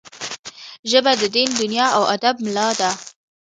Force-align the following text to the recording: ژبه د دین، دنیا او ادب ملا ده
ژبه 0.89 1.11
د 1.21 1.23
دین، 1.35 1.49
دنیا 1.61 1.87
او 1.97 2.03
ادب 2.15 2.35
ملا 2.45 2.69
ده 2.79 2.89